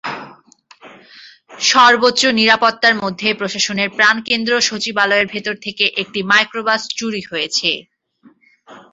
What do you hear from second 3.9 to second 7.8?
প্রাণকেন্দ্র সচিবালয়ের ভেতর থেকে একটি মাইক্রোবাস চুরি হয়েছে।